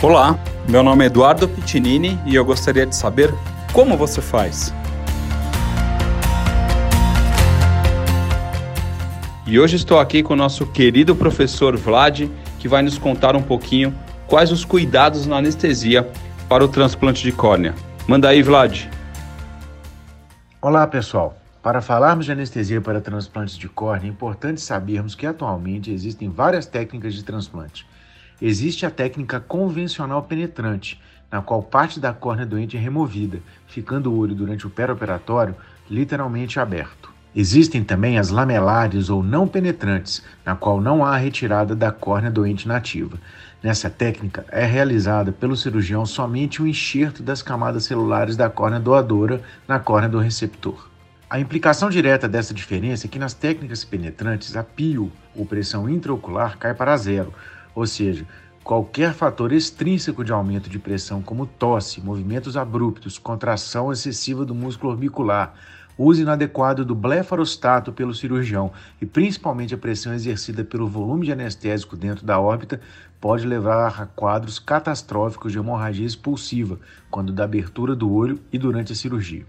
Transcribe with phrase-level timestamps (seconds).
[0.00, 3.34] Olá, meu nome é Eduardo Pitinini e eu gostaria de saber
[3.72, 4.72] como você faz.
[9.44, 12.30] E hoje estou aqui com o nosso querido professor Vlad,
[12.60, 13.92] que vai nos contar um pouquinho
[14.28, 16.08] quais os cuidados na anestesia
[16.48, 17.74] para o transplante de córnea.
[18.06, 18.88] Manda aí, Vlad.
[20.62, 21.36] Olá, pessoal.
[21.60, 26.66] Para falarmos de anestesia para transplantes de córnea, é importante sabermos que atualmente existem várias
[26.66, 27.84] técnicas de transplante.
[28.40, 31.00] Existe a técnica convencional penetrante,
[31.30, 35.56] na qual parte da córnea doente é removida, ficando o olho durante o operatório
[35.90, 37.12] literalmente aberto.
[37.34, 42.66] Existem também as lamelares ou não penetrantes, na qual não há retirada da córnea doente
[42.66, 43.18] nativa.
[43.62, 49.42] Nessa técnica é realizada pelo cirurgião somente o enxerto das camadas celulares da córnea doadora
[49.66, 50.88] na córnea do receptor.
[51.28, 56.56] A implicação direta dessa diferença é que nas técnicas penetrantes a PIO, ou pressão intraocular,
[56.56, 57.34] cai para zero,
[57.78, 58.26] ou seja,
[58.64, 64.90] qualquer fator extrínseco de aumento de pressão, como tosse, movimentos abruptos, contração excessiva do músculo
[64.90, 65.54] orbicular,
[65.96, 71.96] uso inadequado do blefarostato pelo cirurgião e principalmente a pressão exercida pelo volume de anestésico
[71.96, 72.80] dentro da órbita
[73.20, 78.92] pode levar a quadros catastróficos de hemorragia expulsiva, quando da abertura do olho e durante
[78.92, 79.46] a cirurgia.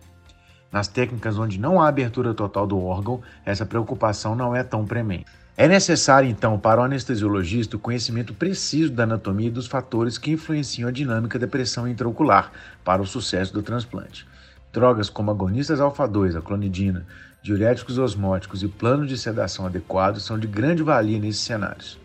[0.72, 5.26] Nas técnicas onde não há abertura total do órgão, essa preocupação não é tão premente.
[5.60, 10.32] É necessário, então, para o anestesiologista o conhecimento preciso da anatomia e dos fatores que
[10.32, 12.50] influenciam a dinâmica da pressão intraocular
[12.82, 14.26] para o sucesso do transplante.
[14.72, 17.06] Drogas como agonistas alfa-2, a clonidina,
[17.44, 22.00] diuréticos osmóticos e planos de sedação adequados são de grande valia nesses cenários.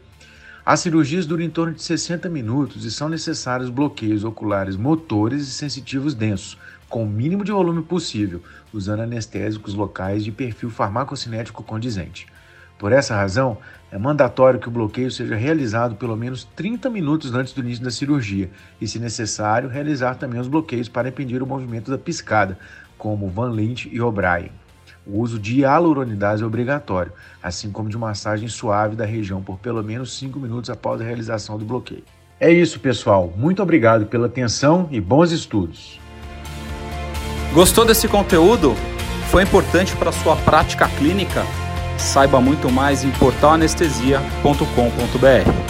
[0.66, 5.52] As cirurgias duram em torno de 60 minutos e são necessários bloqueios oculares motores e
[5.52, 12.26] sensitivos densos, com o mínimo de volume possível, usando anestésicos locais de perfil farmacocinético condizente.
[12.78, 13.58] Por essa razão,
[13.90, 17.90] é mandatório que o bloqueio seja realizado pelo menos 30 minutos antes do início da
[17.90, 18.50] cirurgia
[18.80, 22.58] e, se necessário, realizar também os bloqueios para impedir o movimento da piscada,
[22.98, 24.50] como Van Lint e O'Brien.
[25.06, 27.12] O uso de hialuronidase é obrigatório,
[27.42, 31.58] assim como de massagem suave da região por pelo menos 5 minutos após a realização
[31.58, 32.02] do bloqueio.
[32.40, 33.32] É isso, pessoal.
[33.36, 36.00] Muito obrigado pela atenção e bons estudos.
[37.52, 38.74] Gostou desse conteúdo?
[39.30, 41.44] Foi importante para sua prática clínica?
[41.96, 45.63] Saiba muito mais em portalanestesia.com.br.